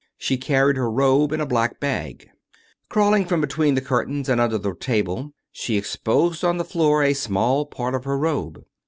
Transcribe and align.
She 0.17 0.35
carried 0.35 0.77
her 0.77 0.89
robe 0.89 1.31
in 1.31 1.39
a 1.39 1.45
black 1.45 1.79
bag. 1.79 2.31
Crawling 2.89 3.23
from 3.23 3.39
between 3.39 3.75
the 3.75 3.81
curtains 3.81 4.29
and 4.29 4.41
under 4.41 4.57
the 4.57 4.73
table, 4.73 5.33
she 5.51 5.77
exposed 5.77 6.43
on 6.43 6.57
the 6.57 6.65
floor 6.65 7.03
a 7.03 7.13
small 7.13 7.67
part 7.67 7.93
of 7.93 8.05
her 8.05 8.17
robe. 8.17 8.65